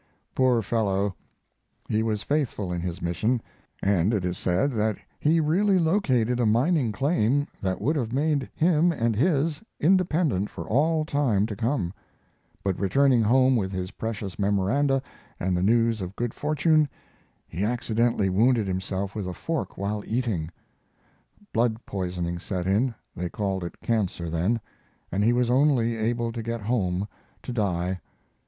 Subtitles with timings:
[0.33, 1.15] Poor fellow!
[1.87, 3.39] He was faithful in his mission,
[3.83, 8.49] and it is said that he really located a mining claim that would have made
[8.55, 11.93] him and his independent for all time to come;
[12.63, 15.03] but returning home with his precious memoranda
[15.39, 16.89] and the news of good fortune,
[17.47, 20.49] he accidentally wounded himself with a fork while eating;
[21.53, 24.59] blood poisoning set in (they called it cancer then),
[25.11, 27.07] and he was only able to get home
[27.43, 28.01] to die.